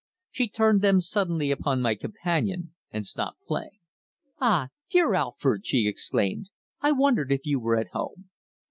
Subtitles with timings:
[0.31, 3.77] She turned them suddenly upon my companion, and stopped playing.
[4.39, 4.69] "Ah!
[4.89, 6.49] dear Alford!" she exclaimed,
[6.81, 8.31] "I wondered if you were at home."